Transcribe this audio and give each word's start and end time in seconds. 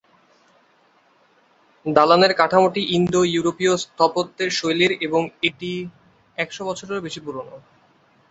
দালানের 1.85 2.33
কাঠামোটি 2.33 2.81
ইন্দো-ইউরোপীয় 2.97 3.73
স্থাপত্যে 3.77 4.45
শৈলীর 4.51 4.91
এবং 5.01 5.21
এটি 5.43 5.71
একশো 6.37 6.61
বছরেরও 6.65 7.05
বেশি 7.07 7.19
পুরানো। 7.25 7.55